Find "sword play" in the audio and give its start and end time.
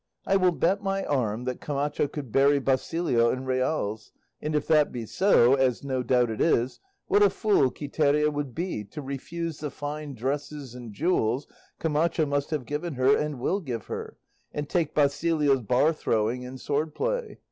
16.59-17.37